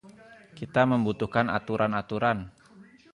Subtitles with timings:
[0.57, 2.37] Kita membutuhkan aturan-aturan.